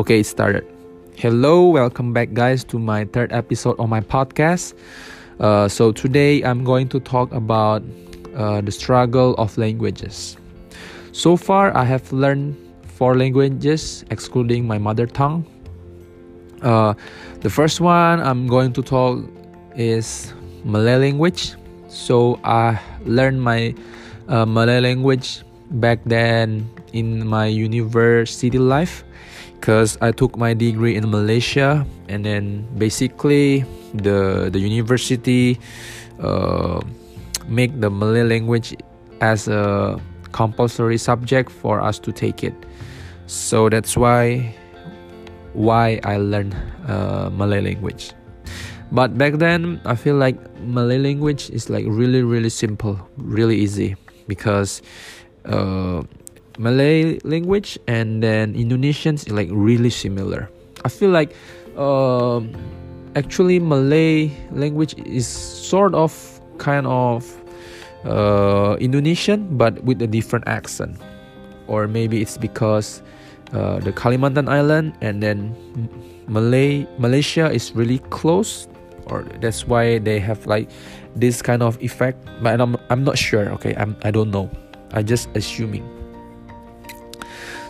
[0.00, 0.64] Okay, it started.
[1.14, 4.72] Hello, welcome back, guys, to my third episode on my podcast.
[5.38, 7.84] Uh, so, today I'm going to talk about
[8.34, 10.38] uh, the struggle of languages.
[11.12, 12.56] So far, I have learned
[12.96, 15.44] four languages, excluding my mother tongue.
[16.62, 16.94] Uh,
[17.44, 19.20] the first one I'm going to talk
[19.76, 20.32] is
[20.64, 21.56] Malay language.
[21.88, 23.74] So, I learned my
[24.28, 25.42] uh, Malay language
[25.72, 26.64] back then
[26.94, 29.04] in my university life
[29.60, 35.60] because I took my degree in Malaysia and then basically the the university
[36.16, 36.80] uh,
[37.44, 38.72] make the Malay language
[39.20, 40.00] as a
[40.32, 42.56] compulsory subject for us to take it.
[43.28, 44.56] So that's why
[45.52, 46.56] why I learned
[46.88, 48.16] uh, Malay language.
[48.88, 54.00] But back then I feel like Malay language is like really really simple really easy.
[54.24, 54.80] Because
[55.44, 56.06] uh,
[56.60, 60.52] Malay language and then Indonesian is like really similar.
[60.84, 61.32] I feel like
[61.80, 62.44] uh,
[63.16, 66.12] actually Malay language is sort of
[66.60, 67.24] kind of
[68.04, 71.00] uh, Indonesian but with a different accent,
[71.66, 73.00] or maybe it's because
[73.56, 75.56] uh, the Kalimantan Island and then
[76.28, 78.68] Malay Malaysia is really close,
[79.08, 80.68] or that's why they have like
[81.16, 82.20] this kind of effect.
[82.44, 83.48] But I'm I'm not sure.
[83.56, 84.52] Okay, I'm I don't know.
[84.92, 85.99] I just assuming.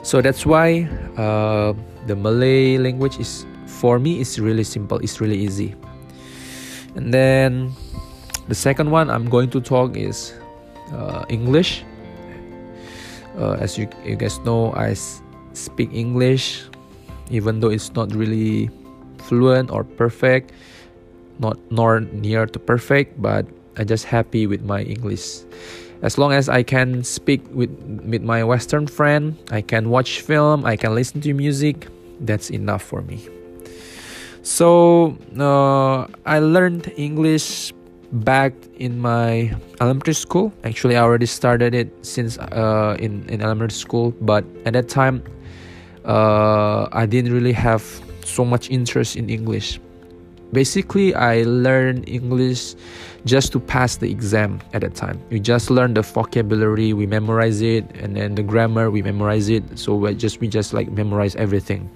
[0.03, 1.75] So that's why uh,
[2.07, 4.99] the Malay language is for me is really simple.
[4.99, 5.75] It's really easy.
[6.97, 7.73] And then
[8.49, 10.35] the second one I'm going to talk is
[10.93, 11.85] uh, English.
[13.39, 14.95] Uh, as you, you guys know, I
[15.53, 16.65] speak English,
[17.31, 18.71] even though it's not really
[19.19, 20.53] fluent or perfect,
[21.39, 23.47] not nor near to perfect, but
[23.79, 25.47] I just happy with my English
[26.03, 27.71] as long as I can speak with
[28.05, 31.89] with my Western friend, I can watch film, I can listen to music,
[32.21, 33.29] that's enough for me.
[34.43, 37.73] So uh, I learned English
[38.25, 40.53] back in my elementary school.
[40.65, 45.23] Actually, I already started it since uh, in in elementary school, but at that time,
[46.05, 47.85] uh, I didn't really have
[48.25, 49.81] so much interest in English
[50.53, 52.75] basically i learned english
[53.25, 55.21] just to pass the exam at that time.
[55.31, 59.79] We just learn the vocabulary we memorize it and then the grammar we memorize it.
[59.79, 61.91] So we just we just like memorize everything.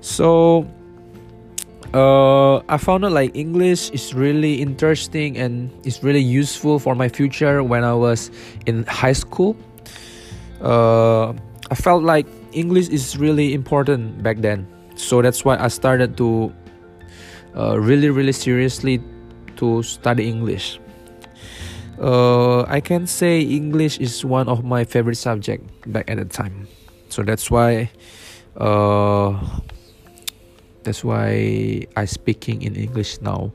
[0.00, 0.68] So
[1.94, 7.08] uh, I found out like English is really interesting and it's really useful for my
[7.08, 8.30] future when I was
[8.66, 9.56] in high school.
[10.60, 11.32] Uh,
[11.70, 16.52] I felt like English is really important back then, so that's why I started to
[17.56, 19.00] uh, really really seriously
[19.56, 20.80] to study English.
[22.00, 25.62] Uh, I can say English is one of my favorite subject
[25.92, 26.66] back at the time,
[27.08, 27.90] so that's why.
[28.56, 29.38] Uh,
[30.84, 33.50] that's why I speaking in English now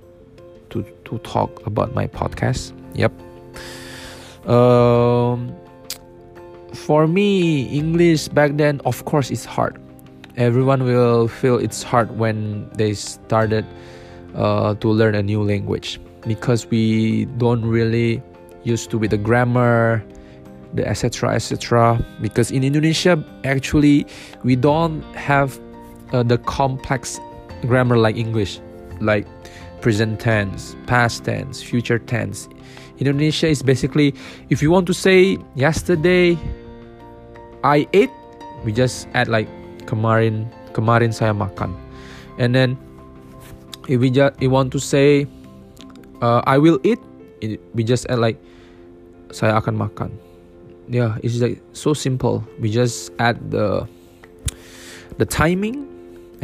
[0.71, 2.73] to to talk about my podcast.
[2.97, 3.13] Yep.
[4.49, 5.53] Um,
[6.73, 9.77] for me, English back then, of course, it's hard
[10.39, 13.65] everyone will feel it's hard when they started
[14.35, 18.23] uh, to learn a new language because we don't really
[18.63, 20.03] used to with the grammar
[20.73, 24.05] the etc etc because in indonesia actually
[24.43, 25.59] we don't have
[26.13, 27.19] uh, the complex
[27.67, 28.61] grammar like english
[29.01, 29.27] like
[29.81, 32.49] present tense past tense future tense.
[32.99, 34.13] Indonesia is basically
[34.49, 36.37] if you want to say yesterday
[37.63, 38.11] i ate
[38.65, 39.47] we just add like
[39.89, 40.45] kemarin
[40.77, 41.73] kemarin saya makan.
[42.37, 42.77] And then
[43.89, 45.25] if we just we want to say
[46.21, 47.01] uh, I will eat
[47.41, 48.37] it, we just add like
[49.33, 50.13] saya akan makan.
[50.85, 52.45] Yeah it's like so simple.
[52.61, 53.89] We just add the
[55.17, 55.89] the timing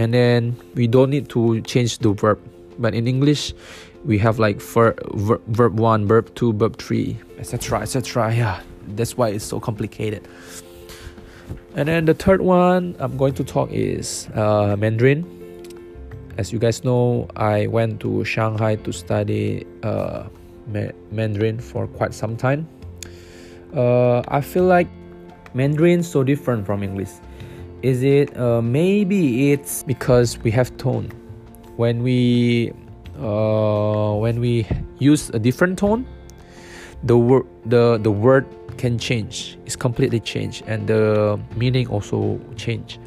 [0.02, 2.42] and then we don't need to change the verb.
[2.76, 3.56] But in english
[4.06, 8.60] we have like ver- ver- verb 1 verb 2 verb 3 etc etc yeah
[8.96, 10.28] that's why it's so complicated
[11.76, 15.28] and then the third one I'm going to talk is uh, Mandarin.
[16.38, 20.28] As you guys know, I went to Shanghai to study uh,
[20.68, 22.68] ma- Mandarin for quite some time.
[23.76, 24.88] Uh, I feel like
[25.54, 27.12] Mandarin so different from English.
[27.82, 31.12] Is it uh, maybe it's because we have tone
[31.76, 32.72] when we
[33.20, 34.66] uh, when we
[35.00, 36.06] use a different tone,
[37.04, 38.46] the word the the word
[38.78, 39.58] can change.
[39.66, 43.00] It's completely changed and the meaning also change.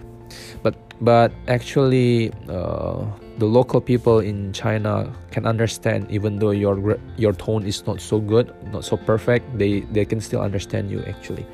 [0.62, 3.04] But but actually uh,
[3.38, 8.18] the local people in china can understand even though your your tone is not so
[8.18, 11.46] good not so perfect they they can still understand you actually.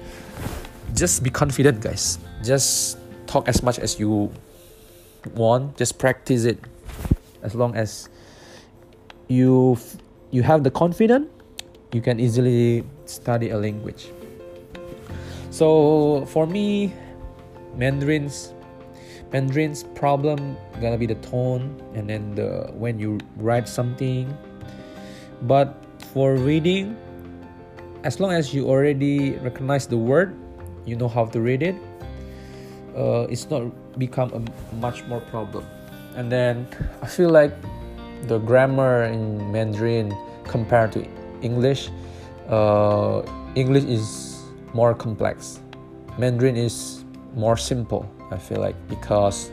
[0.95, 2.19] Just be confident guys.
[2.43, 4.31] Just talk as much as you
[5.35, 5.77] want.
[5.77, 6.59] Just practice it.
[7.43, 8.09] As long as
[9.29, 9.77] you
[10.31, 11.29] you have the confidence
[11.95, 14.11] you can easily study a language.
[15.55, 16.93] So for me
[17.79, 18.53] mandarin's
[19.31, 24.27] mandarin's problem gonna be the tone and then the when you write something.
[25.47, 25.79] But
[26.11, 26.99] for reading
[28.03, 30.35] as long as you already recognize the word
[30.85, 31.77] you know how to read it
[32.99, 34.43] uh, it's not become a
[34.77, 35.65] much more problem.
[36.15, 36.67] And then
[37.03, 37.55] i feel like
[38.27, 40.15] the grammar in mandarin
[40.45, 41.07] compared to
[41.45, 41.91] english
[42.49, 43.23] uh,
[43.55, 44.41] english is
[44.75, 45.61] more complex.
[46.19, 47.05] Mandarin is
[47.35, 49.51] more simple i feel like because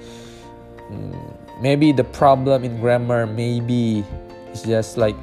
[0.90, 1.14] um,
[1.62, 4.06] maybe the problem in grammar maybe
[4.50, 5.16] it's just like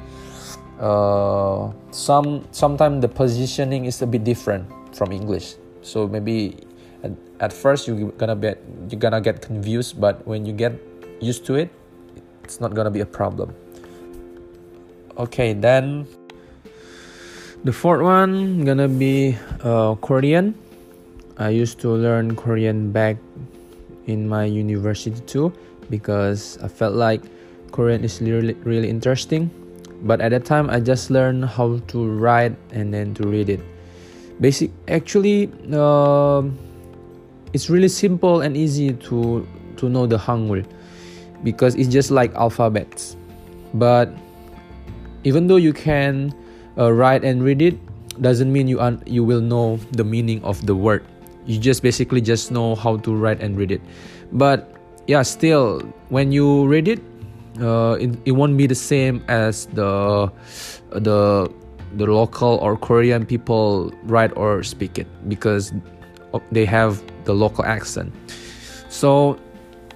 [0.79, 5.55] uh, some sometimes the positioning is a bit different from english.
[5.81, 6.55] So maybe
[7.03, 8.55] at, at first you're gonna be
[8.89, 10.73] you're gonna get confused but when you get
[11.19, 11.69] used to it
[12.43, 13.53] it's not gonna be a problem.
[15.17, 16.07] Okay then
[17.63, 20.55] the fourth one gonna be uh, korean.
[21.37, 23.17] I used to learn korean back
[24.07, 25.53] in my university too
[25.89, 27.21] because i felt like
[27.71, 29.51] korean is really really interesting.
[30.03, 33.59] But at that time i just learned how to write and then to read it.
[34.39, 36.43] Basic actually uh,
[37.51, 39.45] it's really simple and easy to
[39.75, 40.63] to know the hangul
[41.43, 43.17] because it's just like alphabets.
[43.73, 44.15] But
[45.23, 46.31] even though you can
[46.77, 47.77] uh, write and read it
[48.21, 51.03] doesn't mean you un- you will know the meaning of the word
[51.45, 53.81] you just basically just know how to write and read it
[54.33, 54.75] but
[55.07, 55.79] yeah still
[56.09, 56.99] when you read it
[57.61, 60.31] uh, it, it won't be the same as the
[60.91, 61.49] the
[61.95, 65.73] the local or Korean people write or speak it because
[66.51, 68.13] they have the local accent.
[68.89, 69.39] So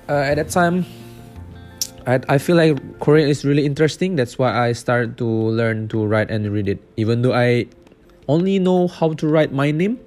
[0.10, 0.86] uh, at that time,
[2.05, 4.15] I, I feel like Korean is really interesting.
[4.15, 6.79] That's why I started to learn to write and read it.
[6.97, 7.67] Even though I
[8.27, 10.00] only know how to write my name,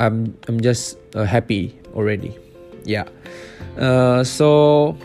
[0.00, 2.36] I'm I'm just uh, happy already.
[2.84, 3.08] Yeah.
[3.78, 4.96] Uh, so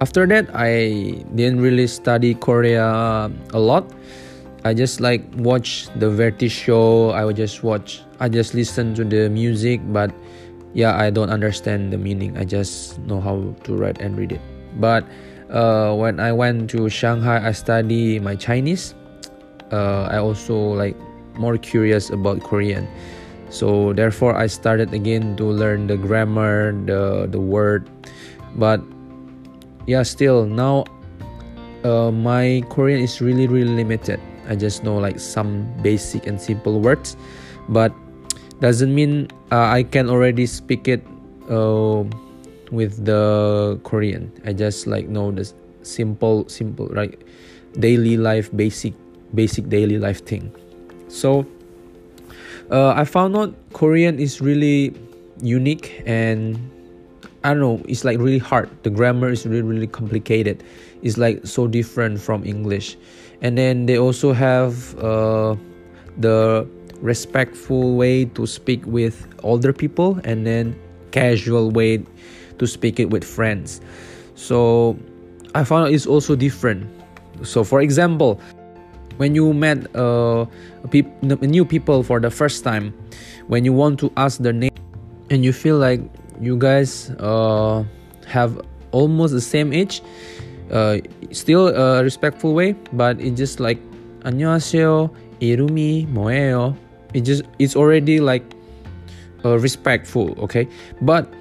[0.00, 3.90] after that, I didn't really study Korea a lot
[4.64, 7.10] I just like watch the variety show.
[7.10, 8.00] I would just watch.
[8.18, 10.08] I just listen to the music, but
[10.72, 12.38] yeah, I don't understand the meaning.
[12.40, 14.40] I just know how to write and read it.
[14.76, 15.04] But
[15.50, 18.94] uh, when I went to Shanghai, I study my Chinese.
[19.72, 20.96] Uh, I also like
[21.38, 22.88] more curious about Korean.
[23.50, 27.86] So therefore, I started again to learn the grammar, the the word.
[28.58, 28.82] But
[29.86, 30.84] yeah, still now,
[31.82, 34.18] uh, my Korean is really really limited
[34.48, 37.16] I just know like some basic and simple words,
[37.68, 37.92] but
[38.60, 41.04] doesn't mean uh, I can already speak it
[41.48, 42.04] uh,
[42.74, 44.32] with the Korean.
[44.44, 45.50] I just like know the
[45.82, 47.16] simple, simple, right?
[47.78, 48.94] Daily life, basic,
[49.34, 50.52] basic daily life thing.
[51.08, 51.46] So
[52.70, 54.94] uh, I found out Korean is really
[55.40, 56.58] unique and
[57.42, 58.70] I don't know, it's like really hard.
[58.84, 60.64] The grammar is really, really complicated.
[61.02, 62.96] It's like so different from English
[63.42, 65.54] and then they also have uh,
[66.18, 66.66] the
[67.00, 70.74] respectful way to speak with older people and then
[71.10, 72.02] casual way
[72.57, 73.81] to speak it with friends
[74.35, 74.97] so
[75.55, 76.85] i found it's also different
[77.43, 78.39] so for example
[79.17, 80.45] when you met uh,
[80.89, 82.93] pe- new people for the first time
[83.47, 84.71] when you want to ask their name
[85.29, 86.01] and you feel like
[86.39, 87.83] you guys uh,
[88.27, 90.01] have almost the same age
[90.71, 90.97] uh,
[91.31, 93.79] still a respectful way, but it's just like
[94.23, 96.75] 안녕하세요, 이름이 뭐예요?
[97.13, 98.43] It just it's already like
[99.45, 100.67] uh, respectful, okay?
[101.01, 101.31] But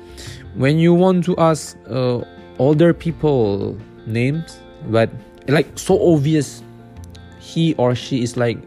[0.55, 2.21] when you want to ask uh,
[2.59, 3.77] older people
[4.07, 5.11] names, but
[5.49, 6.63] like so obvious,
[7.41, 8.59] he or she is like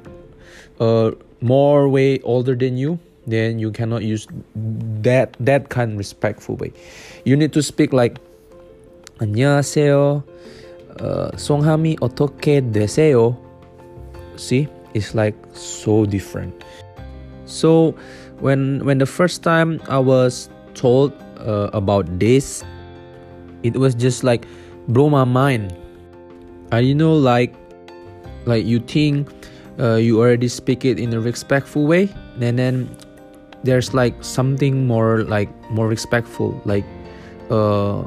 [0.79, 1.11] uh,
[1.41, 4.27] more way older than you, then you cannot use
[5.01, 6.71] that that kind of respectful way.
[7.25, 8.17] You need to speak like
[9.19, 10.23] 안녕하세요.
[10.99, 13.37] Uh, 송함이 어떻게 되세요?
[14.35, 16.53] See, it's like so different.
[17.45, 17.93] So
[18.39, 22.64] when when the first time I was told uh, about this,
[23.62, 24.46] it was just like
[24.88, 25.74] blow my mind.
[26.72, 27.54] I you know like
[28.44, 29.28] like you think
[29.78, 32.08] uh, you already speak it in a respectful way,
[32.40, 32.90] and then
[33.64, 36.84] there's like something more like more respectful, like
[37.50, 38.02] uh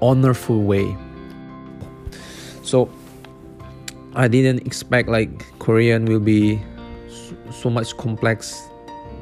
[0.00, 0.96] honorful way
[2.62, 2.90] so
[4.14, 6.60] i didn't expect like korean will be
[7.52, 8.62] so much complex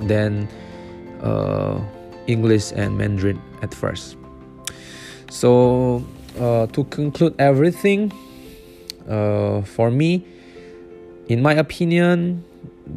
[0.02, 0.48] than
[1.22, 1.78] uh,
[2.26, 4.16] english and mandarin at first.
[5.30, 6.04] So
[6.38, 8.12] uh, to conclude everything
[9.08, 10.24] uh, for me
[11.28, 12.44] in my opinion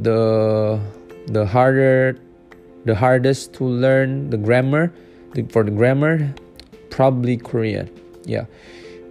[0.02, 0.80] the
[1.28, 2.18] the harder
[2.86, 4.94] the hardest to learn the grammar
[5.34, 6.34] the, for the grammar
[6.90, 7.90] probably korean.
[8.26, 8.46] Yeah.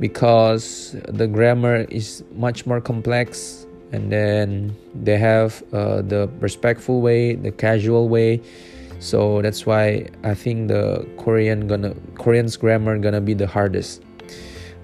[0.01, 7.35] Because the grammar is much more complex and then they have uh, the respectful way
[7.35, 8.41] the casual way
[9.05, 14.01] so that's why i think the korean gonna korean's grammar gonna be the hardest.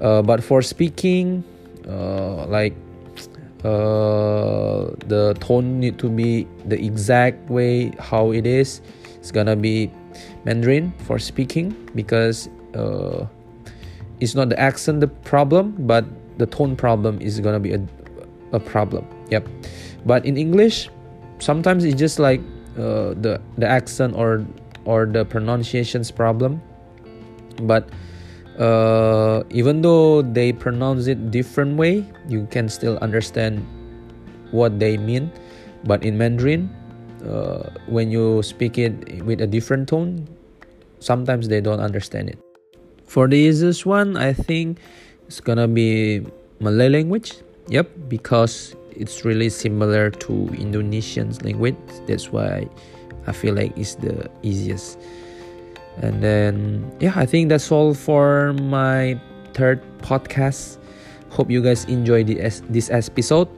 [0.01, 1.43] Uh, but for speaking
[1.89, 2.75] uh, like
[3.65, 8.81] uh, the tone need to be the exact way how it is
[9.17, 9.91] it's gonna be
[10.45, 13.25] mandarin for speaking because uh,
[14.21, 16.05] it's not the accent the problem but
[16.37, 17.81] the tone problem is gonna be a,
[18.53, 19.05] a problem.
[19.29, 19.49] Yep.
[20.07, 20.89] But in english
[21.39, 22.41] sometimes it's just like
[22.79, 24.45] uh, the the accent or
[24.85, 26.61] or the pronunciations problem.
[27.63, 27.89] But
[28.59, 33.67] uh, even though they pronounce it different way you can still understand
[34.51, 35.31] what they mean.
[35.85, 36.69] But in mandarin
[37.25, 40.29] uh, when you speak it with a different tone
[41.01, 42.39] sometimes they don't understand it.
[43.05, 44.79] For the easiest one, I think
[45.27, 46.23] it's gonna be
[46.61, 47.43] Malay language.
[47.69, 51.77] Yep, because it's really similar to Indonesian language.
[52.07, 52.69] That's why
[53.27, 54.99] I feel like it's the easiest.
[55.99, 59.21] And then yeah, I think that's all for my
[59.55, 60.79] third podcast.
[61.31, 63.49] Hope you guys enjoy this this episode.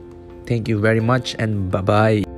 [0.45, 2.32] Thank you very much and bye bye.